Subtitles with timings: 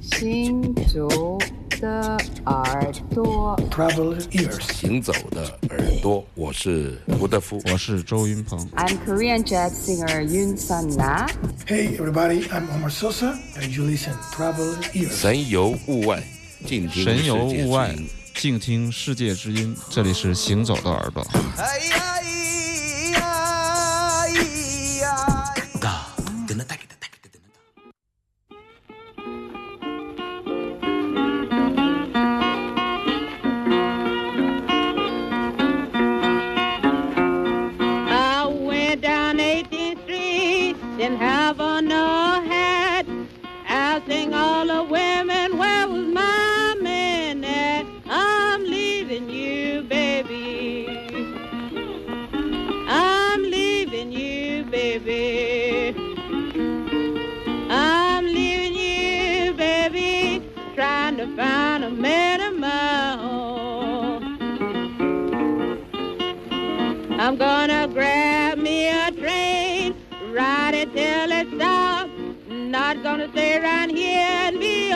[0.00, 1.38] 行走
[1.78, 8.58] 的耳朵，Travel ears，行走的耳朵，我是吴德夫，我是周云鹏。
[8.76, 11.26] I'm Korean jazz singer Yun Sun Na.
[11.66, 15.10] Hey everybody, I'm Omar Sosa, and you listen Travel ears。
[15.10, 16.22] 神游物外，
[16.64, 19.76] 静听神游世界物外之音，静听世界之音。
[19.90, 21.22] 这里是行走的耳朵。
[21.58, 22.13] 哎呀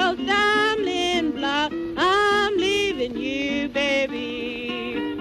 [0.08, 1.70] a stumbling block.
[1.98, 5.18] I'm leaving you, baby.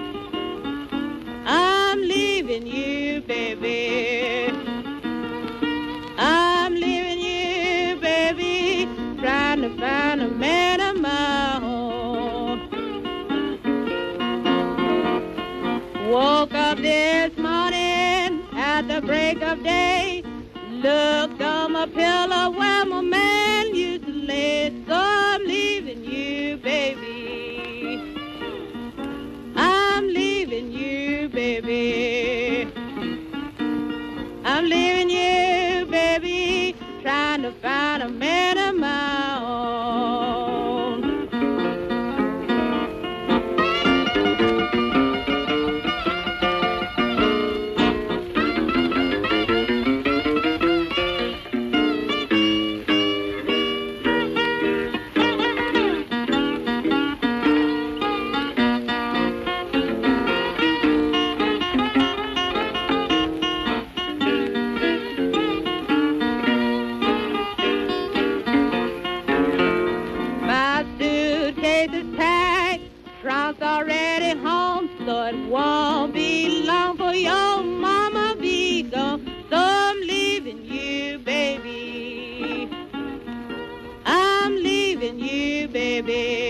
[1.44, 4.50] I'm leaving you, baby.
[6.16, 8.88] I'm leaving you, baby,
[9.20, 12.70] trying to find a man of my own.
[16.10, 20.22] Woke up this morning at the break of day.
[20.70, 22.97] Looked on my pillow where my
[86.08, 86.47] day.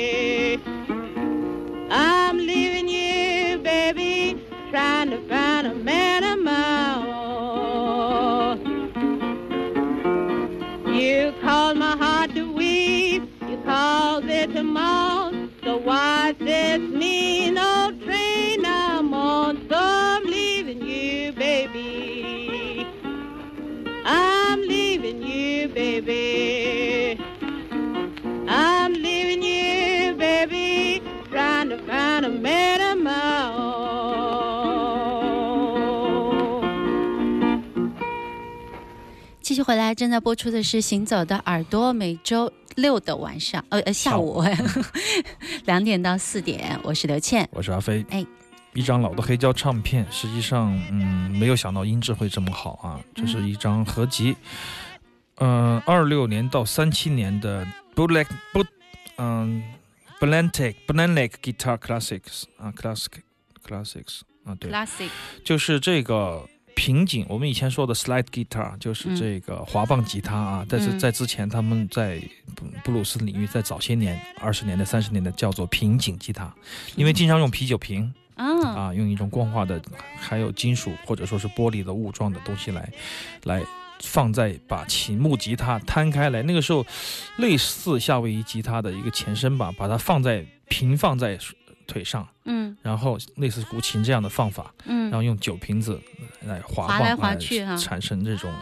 [39.69, 44.43] 回来，正在播出的是《行走的耳朵》，每周六的晚上，呃呃下午
[45.67, 47.47] 两点到四点，我是刘倩。
[47.53, 48.03] 我是阿飞。
[48.09, 48.25] 哎，
[48.73, 52.99] 一张老的黑胶唱片，实际上，嗯，没有想到音质会这么好啊！
[53.15, 54.35] 这是一张合集，
[55.35, 58.69] 嗯、2二六年到三七年的 Bootleg Boot，
[59.19, 59.63] 嗯、
[60.19, 62.45] b l a n t e c b l a n l e g Guitar Classics
[62.57, 63.21] 啊，Classic
[63.63, 65.11] Classics 啊，对，Classic，
[65.45, 67.27] 就是这个瓶颈。
[67.29, 72.23] 我们以前说的 slide guitar 就是这个滑棒吉他啊，但是嗯在之前他们在
[72.55, 76.55] 布布鲁斯领域，在早些年二十年代、三十年代叫做瓶颈吉他，
[76.95, 78.15] 因为经常用啤酒瓶。
[78.37, 79.83] 啊，啊，用一种光滑的，
[80.17, 82.89] 还有金属或者说是玻璃的雾状的东西来，
[83.43, 83.61] 来
[84.01, 86.87] 放在把琴木吉他摊开来，那个时候
[87.39, 91.37] 类似夏威夷吉他的一个前身吧，把它放在平放在
[91.89, 96.01] 腿上，嗯然后类似古琴这样的放法，嗯然嗯后用酒瓶子
[96.45, 98.53] 来滑来滑去哈产生这种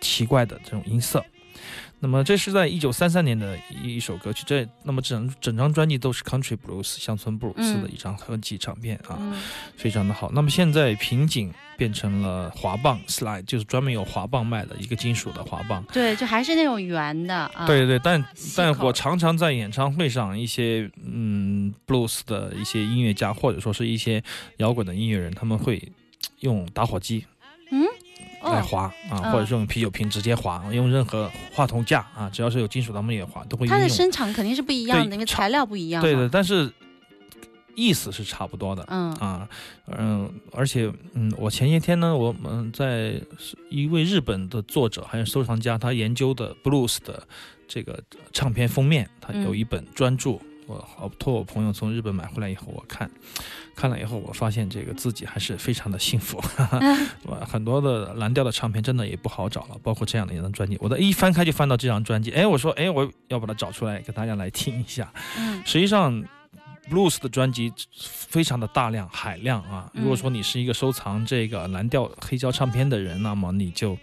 [0.00, 1.24] 奇怪的这种音色。
[1.98, 9.34] 那么这是在一九三三年的一一首歌曲，这那么整整张专辑都是 country blues 乡村布鲁斯的嗯一张合集唱片啊，嗯
[9.76, 10.28] 非常的好。
[10.34, 15.84] 那么现在瓶颈变成了滑棒 slide，就是专门有滑棒卖的一个金属的滑棒。
[15.92, 17.66] 对，就还是那种圆的啊。
[17.68, 18.24] 对对，但
[18.56, 21.51] 但我常常在演唱会上，一些嗯
[21.86, 24.22] blues 的一些音乐家，或者说是一些
[24.58, 25.92] 摇滚的音乐人，他们会
[26.40, 27.24] 用打火机，
[27.70, 27.86] 嗯，
[28.42, 33.88] 来划啊，嗯或者是用啤酒瓶直接划，用任何话筒架啊，只要是有金属，他们也划，都会它的。
[33.88, 36.02] 声场肯定是不一样的，对因为材料不一样。
[36.02, 36.70] 对的，但是
[37.74, 38.84] 意思是差不多的。
[38.88, 39.48] 嗯啊，
[39.86, 43.20] 嗯，而且，嗯，我前些天呢，我们在
[43.70, 47.26] 一位日本的作者还有收藏家，他研究的 blues 的
[47.66, 47.98] 这个
[48.32, 50.38] 唱片封面，他有嗯一本专著，
[50.72, 53.10] 我好托我朋友从日本买回来以后，我看，
[53.76, 56.42] 看了以后，我发现这个自己还是非常的幸福，
[57.24, 66.24] 我很多的蓝调的唱片真的也不好找了，包括这样的一张专辑，我的一翻开就翻到这张专辑，哎，我说，哎，我要把它找出来给大家来听一下，嗯实际上
[66.90, 69.90] ，blues 的专辑非常的大量海量啊。
[69.94, 73.96] 嗯如果说你是一个收藏这个蓝调黑胶唱片的人，那么你就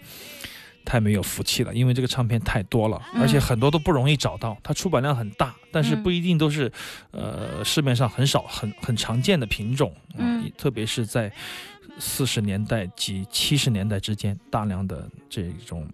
[0.84, 4.56] 太没有福气了，因为这个唱片太多了，嗯而且很多都不容易找到。
[4.62, 6.70] 它出版量很大，但是嗯不一定都是
[7.10, 11.32] 呃市面上很少很很常见的品种啊，嗯特别是在
[11.98, 15.86] 四十年代及七十年代之间，大量的这种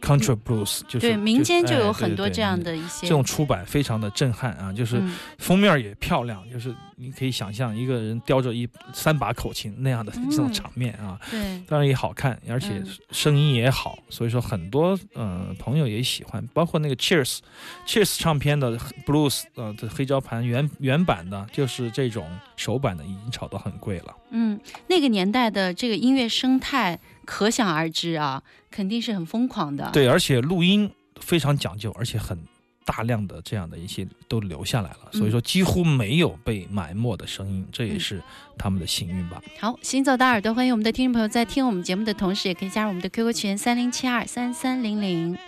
[0.00, 17.38] country blues 就是对，民间就有很多这样嗯的一些这种出版非常的震撼啊，就是嗯封面也漂亮，就是你可以想象一个人叼着一三把口琴那样的这种嗯场面啊，对，当然也好看，而且嗯声音也好，所以说很多呃朋友也喜欢，包括那个 Cheers
[17.86, 18.76] Cheers 唱片的
[19.06, 22.26] blues 呃的黑胶盘原原版的，就是这种
[22.56, 24.16] 手版的已经炒到很贵了。
[24.30, 26.98] 嗯，那个年代的这个音乐生态
[27.30, 28.42] 可想而知啊，
[28.72, 30.90] 肯定是很疯狂的。，对，而且录音
[31.20, 32.36] 非常讲究，而且很
[32.84, 38.20] 大量的这样的一些都留下来了，所以说几乎没有被埋没的声音，这也嗯是
[38.58, 39.40] 他们的幸运吧。
[39.60, 45.38] 好，行走的耳朵，欢迎我们的听众朋友在听我们节目的同时，也可以加入我们的 QQ 群三零七二三三零零。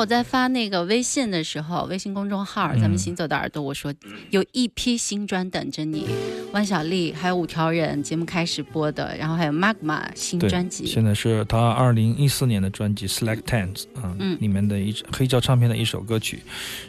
[0.00, 2.98] 我在发那个微信的时候，微信公众号“咱们嗯。
[2.98, 3.92] 行走的耳朵”，我说
[4.30, 6.06] 有一批新专等着你，
[6.52, 16.40] 万晓利还有五条人节目开始播的，然后还有 Magma 新专辑，现在是他二零一四年的专辑《Select Tens》啊、嗯里面的一黑胶唱片的一首歌曲。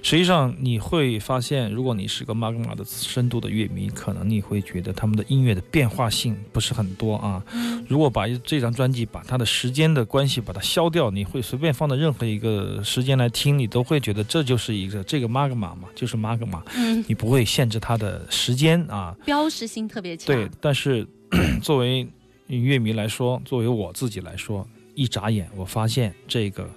[0.01, 7.43] 实际上你会发现，如果你是个 Magma 的深度的乐迷，可能你会觉得他们的音乐的变化性不是很多啊。
[7.87, 19.15] 如果把这张专辑把它的时间的关系把它消掉，你会随便放到任何一个时间来听，你都会觉得这就是一个这个 Magma 嘛，就是 Magma，嗯，你不会限制它的时间啊。
[19.23, 21.05] 标识性特别强，对，但是
[21.61, 22.07] 作为
[22.47, 26.69] 乐迷来说，作为我自己来说，一眨眼我发现这个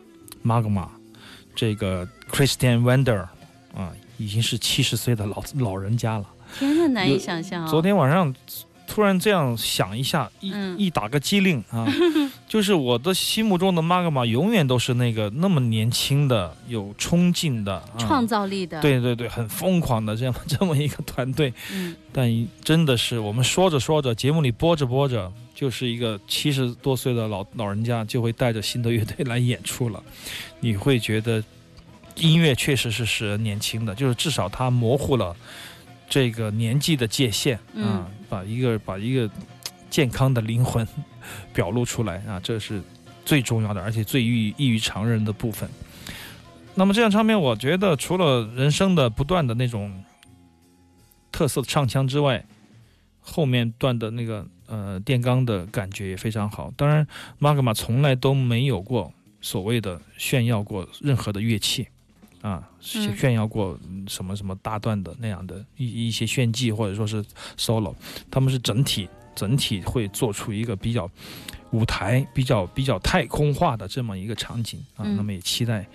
[0.44, 0.88] Magma，
[1.54, 3.26] 这个 Christian Wender
[3.74, 6.28] 啊，已经是七十岁的老老人家了。
[6.58, 7.68] 天呐，难以想象、哦。
[7.70, 8.34] 昨天晚上
[8.86, 10.78] 突然这样想一下，一、嗯。
[10.78, 11.86] 一打个机灵啊，
[12.46, 21.52] 就是我的心目中的 Magma 永远都是那个那么年轻的、有冲劲的、啊、创造力的，，对对对，很疯狂的这样 这么一个团队。
[21.72, 30.02] 嗯，但真的是我们说着说着，节目里播着播着，就是一个七十多岁的老老人家就会带着新的乐队来演出了，
[30.60, 31.42] 你会觉得
[32.16, 35.34] 音乐确实是使人年轻的，就是至少它模糊了
[36.08, 39.28] 这个年纪的界限啊，把一个把一个
[39.90, 40.86] 健康的灵魂
[41.52, 42.82] 表露出来啊，这是
[43.24, 45.68] 最重要的，而且最异异于常人的部分。
[46.74, 50.04] 那么这张唱片，我觉得除了人生的不断的那种
[51.30, 52.44] 特色的唱腔之外，
[53.20, 56.72] 后面段的那个呃电钢的感觉也非常好。
[56.76, 57.06] 当然
[57.40, 61.86] ，Magma 从来都没有过所谓的炫耀过任何的乐器
[62.44, 67.24] 啊，嗯炫耀过嗯什么什么大段的那样的一一些炫技或者说是
[67.56, 67.94] solo，
[68.30, 71.10] 他们是整体整体会做出一个比较
[71.70, 75.02] 舞台比较比较太空化的这么一个场景啊。
[75.06, 75.86] 嗯那么也期待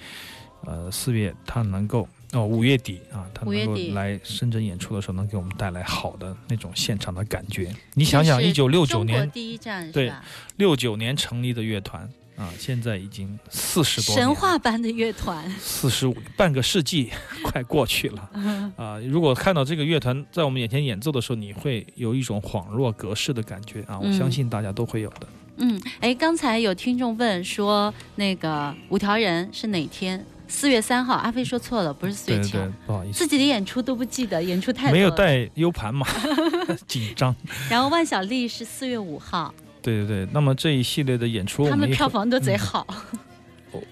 [0.65, 2.08] 呃四月他能够。
[2.32, 7.74] 哦，五月底啊，他能够来深圳演出的时候，能给我们带来好的那种现场的感觉。
[7.96, 10.24] 你想想，一九六九年第一站对吧？
[10.58, 12.08] 六九年成立的乐团
[12.39, 17.12] 啊，现在已经四十多神话般的乐团，四十五半个世纪
[17.43, 18.29] 快过去了
[18.77, 18.98] 啊！
[19.00, 24.00] 如果看到这个乐团在我们眼前演奏的时候，你会有一种恍若隔世的感觉啊！
[24.00, 25.27] 我嗯相信大家都会有的。
[25.58, 30.25] 嗯，哎，刚才有听众问说，那个五条人是哪天？
[30.48, 34.91] 四月三号，阿飞说错了，不是四月七号对对对，，不好意思自，己的演出都不记得，演出太。
[34.91, 36.08] 没有带 U 盘嘛，
[36.88, 37.36] 紧张。
[37.69, 42.86] 然后万晓利是四月五号，对对对，那么这一系列的演出，我他们票房都贼好。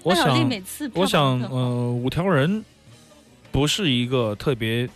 [0.02, 2.64] 我 想每次我想呃，五条人
[3.52, 4.88] 不是一个特别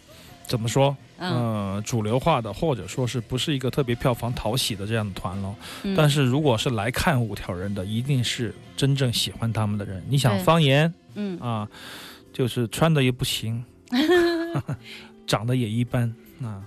[0.46, 5.54] 怎么说，嗯，呃，主流化的，或者说是不是一个特别票房讨喜的这样的团咯。
[5.84, 5.94] 嗯。
[5.96, 10.02] 但是如果是来看五条人的，一定是真正喜欢他们的人。
[10.08, 11.38] 你想方言嗯。
[11.38, 11.68] 啊，
[12.32, 13.64] 就是穿的也不行，
[15.26, 16.61] 长得也一般啊，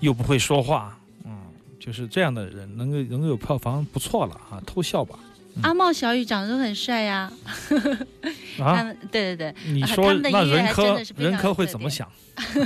[0.00, 1.03] 又不会说话，嗯，
[1.84, 5.18] 就是这样的人能够能够有票房不错了啊，偷笑吧
[5.62, 7.30] 阿茂、小雨长得都很帅呀。
[8.58, 8.84] 他啊！
[8.84, 12.10] 们对对对，啊你说那任科还真的是非常任科会怎么想？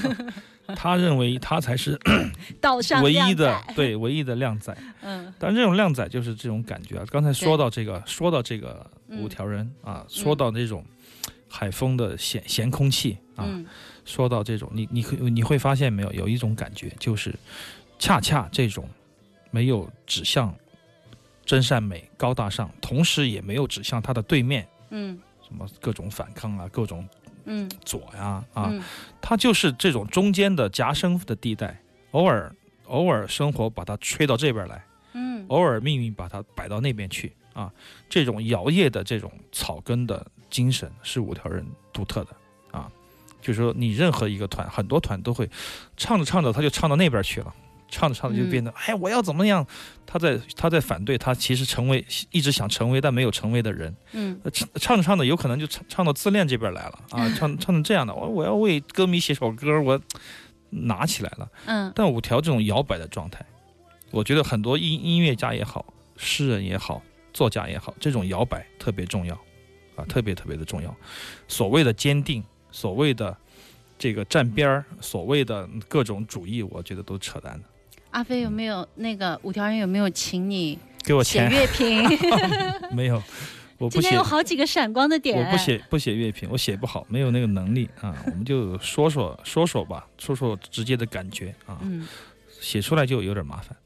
[0.76, 1.98] 他认为他才是
[2.60, 4.76] 岛上唯一的，对唯一的靓仔。
[5.02, 7.04] 嗯但这种靓仔就是这种感觉啊。
[7.10, 10.84] 刚才说到这个，说到这个嗯五条人啊，说到这种
[11.48, 13.66] 海风的咸咸空气啊，嗯
[14.04, 17.34] 说到这种，你你会你会发现没有，有一种感觉，就是
[17.98, 18.88] 恰恰这种
[19.50, 20.54] 没有指向
[21.44, 27.08] 真善美、高大上，同时也没有指向它的对面，嗯什么各种反抗啊，各种
[27.44, 28.82] 嗯左呀啊，嗯
[29.20, 32.54] 它就是这种中间的夹生的地带，偶尔
[32.86, 34.84] 偶尔生活把它吹到这边来。
[35.14, 37.72] 嗯偶尔命运把它摆到那边去啊，
[38.10, 42.30] 这种摇曳的这种草根的精神是五条人独特的
[42.70, 42.92] 啊。
[43.40, 45.48] 就是说，你任何一个团，很多团都会
[45.96, 47.54] 唱着唱着他就唱到那边去了，
[47.88, 49.66] 唱着唱着就变得、哎，我要怎么样？
[50.06, 60.00] 他在他在反对他其实成为一直想成为但没有成为的人，嗯呃唱唱着唱着有可能就唱唱到自恋这边来了啊，唱唱成这样的，我我要为歌迷写首歌，我
[60.70, 61.48] 拿起来了。
[61.66, 63.44] 嗯但五条这种摇摆的状态，
[64.10, 65.84] 我觉得很多音音乐家也好，
[66.16, 67.02] 诗人也好，
[67.34, 69.34] 作家也好，这种摇摆特别重要，
[69.94, 70.94] 啊，特别特别的重要。
[71.48, 73.36] 所谓的坚定，所谓的
[73.98, 77.64] 这个站边儿，所谓的各种主义，我觉得都扯淡的。
[78.10, 82.02] 阿飞有没有那个五条人有没有请你给我写乐评？
[82.94, 83.22] 没有？
[83.78, 85.38] 我不写今天有，好几个闪光的点。
[85.38, 88.16] 我不写不写乐评，我写不好，没有那个能力啊。
[88.26, 92.06] 我们就说说说说吧，说说直接的感觉啊，嗯
[92.60, 93.76] 写出来就有点麻烦。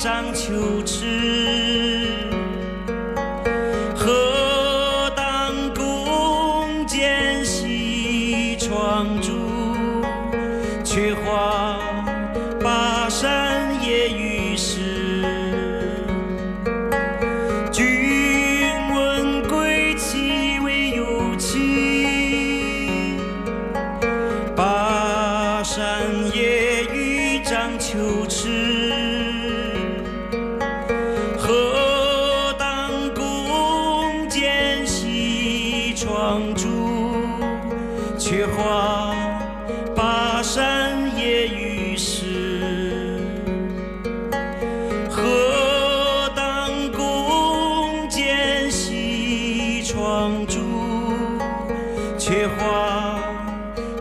[0.00, 1.59] 雨涨秋池。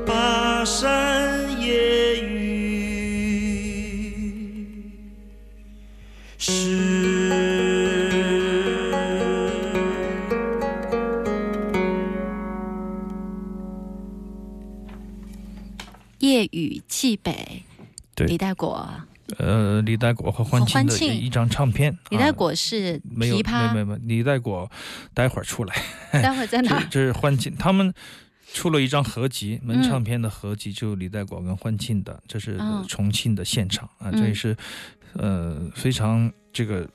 [0.06, 3.50] 巴山夜雨
[6.38, 6.78] 时。
[16.20, 17.64] 夜雨寄北，
[18.14, 18.88] 对李代果。
[19.38, 21.94] 呃，李代果和欢庆的一张唱片。
[21.94, 24.70] 啊李代果是没有琵琶，没有没有，李代果
[25.14, 25.76] 待会儿出来。
[26.12, 26.84] 待会儿在哪？
[26.92, 27.94] 这是欢庆，他们
[28.54, 29.84] 出了一张合集，门嗯。
[29.84, 34.14] 唱片的合集，就李代广跟欢庆的，这是嗯重庆的现场啊，嗯。
[34.14, 34.56] 这也是
[35.14, 36.88] 呃非常这个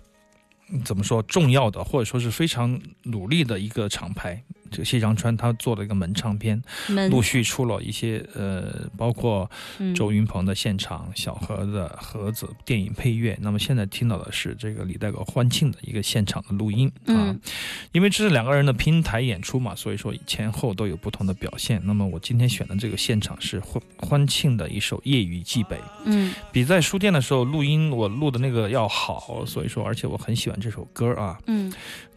[0.84, 4.42] 怎么说重要的，或者说是非常努力的一个厂牌。
[4.74, 6.60] 这个谢长川他做了一个门唱片，
[7.08, 13.38] 陆续出了一些呃，包括嗯周云鹏的现场、小何的盒子电影配乐。
[13.40, 17.40] 那么现在听到的是这个李代果欢庆的一个现场的录音啊嗯，
[17.92, 21.80] 因为这是两个人的拼台演出嘛，所以说前后都有不同的表现。
[21.84, 31.38] 那么我今天选的这个现场是欢欢庆的一首《夜雨寄北》，嗯比在书店的时候录音我录的那个要好，所以说而且我很喜欢这首歌啊。
[31.46, 31.72] 嗯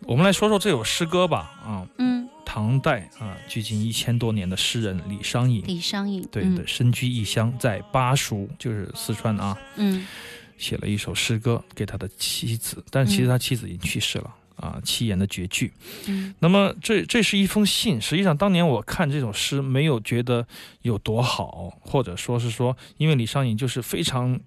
[0.05, 2.16] 我们来说说这首诗歌吧啊，嗯，
[2.49, 5.61] 唐代啊，距今一千多年的诗人李商隐。
[5.67, 10.07] 李商隐，对嗯对，身居异乡，在巴蜀，就是四川啊，嗯
[10.57, 14.33] 写了一首诗歌给他的妻子，但其实他妻子已经去世了。
[14.55, 15.71] 啊，七言的绝句。
[16.07, 20.47] 嗯那么这这是一封信，实际上当年我看这首诗没有觉得
[20.83, 24.39] 有多好，或者说是说，因为李商隐就是非常。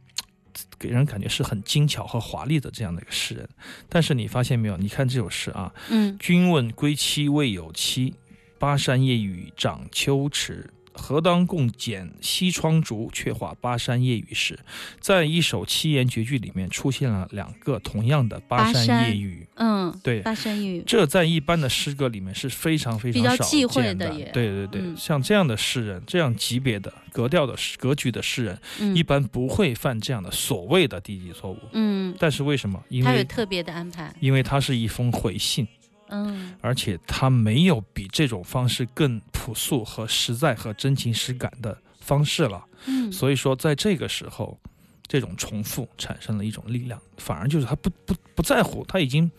[0.78, 3.48] 给人感觉是很精巧和华丽的这样的一个诗人，
[3.88, 4.76] 但是你发现没有？
[4.76, 8.14] 你看这首诗啊，嗯君问归期未有期，
[8.58, 10.68] 巴山夜雨涨秋池。
[10.92, 14.58] 何当共剪西窗烛，却话巴山夜雨时。
[14.98, 31.58] 在一首七言绝句里面出现了两个同样的巴山夜雨，嗯，对巴山夜雨，这在一般的诗歌里面是非常非常少见的对对对，嗯像这样的诗人，这样级别的格调的格局的诗人，嗯一般不会犯这样的所谓的低级错误。
[31.72, 32.82] 嗯，但是为什么？
[32.88, 35.66] 因为他有特别的安排，因为它是一封回信。
[36.10, 36.54] 嗯。
[36.60, 42.64] 而且他没有比这种方式更朴素和实在和真情实感的方式了。
[42.86, 44.58] 嗯，所以说，在这个时候，
[45.06, 49.30] 这种重复产生了一种力量，反而就是他不不不在乎，他已经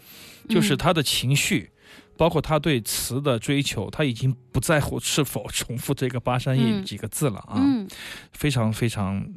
[0.49, 1.69] 就是嗯他的情绪。
[2.17, 6.85] 包括他对词的追求，他已经不在乎是否重复这个巴山夜雨嗯。
[6.85, 7.87] 几个字了啊，嗯。
[8.31, 9.27] 非常非常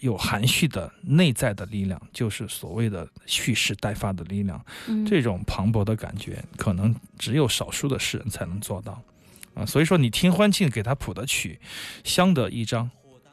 [0.00, 4.64] 有含蓄的内在的力量，就是所谓的蓄势待发的力量。
[4.88, 9.00] 嗯，这种磅礴的感觉，可能只有少数的诗人才能做到
[9.54, 9.64] 啊。
[9.64, 11.58] 所以说，你听欢庆给他谱的曲，
[12.04, 12.90] 相得益彰。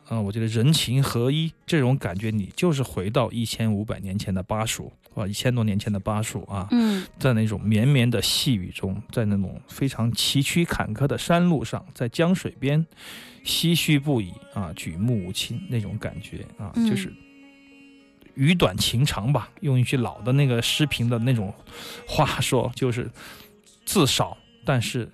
[0.07, 4.89] 啊，我觉得人情合一这种感觉，你就是回到一千五百年前的巴蜀，
[5.21, 12.85] 啊，一千多年前的巴蜀啊，嗯在那种绵绵的细雨中，在那种非常崎岖坎坷的山路上，在江水边，
[13.43, 17.11] 唏嘘不已啊，举目无亲那种感觉啊，嗯就是
[18.35, 19.49] 语短情长吧。
[19.61, 21.53] 用一句老的那个诗评的那种
[22.07, 23.09] 话说，就是
[23.85, 25.09] 字少，但是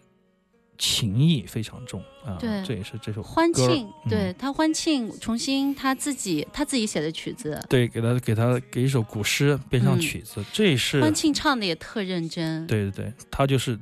[0.78, 2.38] 情意非常重啊。
[2.40, 13.80] 对这也是这首欢庆，嗯对他欢庆重新他自己他自己写的曲子，对，给他给他给一首古诗编上嗯曲子，这也是欢庆唱的也特认真，对对对，他就是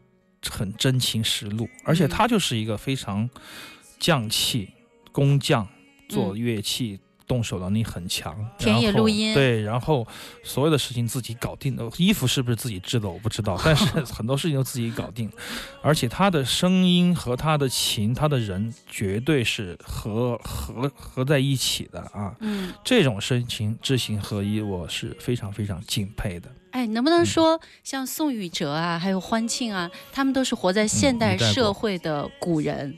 [0.50, 3.30] 很真情实录，而且嗯他就是一个非常
[4.00, 4.70] 匠气、
[5.12, 5.68] 工匠，
[6.10, 7.00] 做嗯乐器。
[7.32, 9.34] 动手能力很强，田野录音。
[9.34, 10.06] 对，然后
[10.44, 15.32] 所有的事情自己搞定的，衣服是不是自己织的我不知道， 但是很多事情都自己搞定，
[15.82, 22.36] 而且他的声音和他的琴，他的人绝对是合合合在一起的啊！
[22.42, 26.52] 嗯，这种深情知行合一，我是非常非常敬佩的。
[26.72, 32.98] 哎，能不能说像宋雨哲啊，还有欢庆啊，他们都是活在现代社会的古人，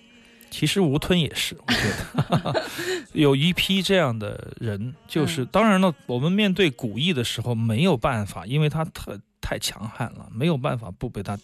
[0.54, 2.62] 其实吴吞也是，我觉得。
[3.14, 5.48] 有一批这样的人，就是、嗯。
[5.52, 9.12] 当然了，我们面对古意的时候没有办法，因为他太
[9.42, 11.36] 太强悍了，没有办法不被他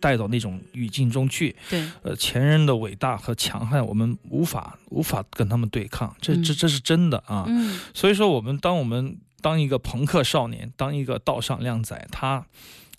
[0.00, 1.54] 带到那种语境中去。
[1.68, 6.56] 对，呃，前人的伟大和强悍，我们无法无法跟他们对抗，这这嗯。
[6.56, 7.44] 这是真的啊。
[7.46, 7.78] 嗯。
[7.92, 12.46] 所以说，我们当我们当一个朋克少年，当一个道上靓仔，他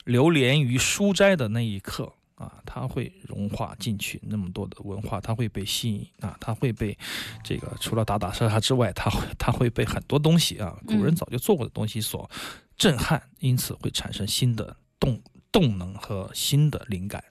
[0.06, 6.98] 流连于书斋的那一刻啊，它会融化进去那么多的文化，它会被吸引啊，它会被
[7.44, 12.28] 这个除了打打杀杀之外，它会它会被很多东西啊，古人嗯早就做过的东西所
[12.78, 15.22] 震撼，因此会产生新的动
[15.52, 17.22] 动能和新的灵感。